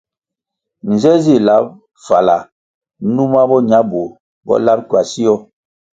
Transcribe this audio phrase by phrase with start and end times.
[0.89, 1.65] Nze zih lab
[2.05, 2.37] fala
[3.13, 4.09] numa bo ña bur
[4.45, 5.33] bo lab kwasio?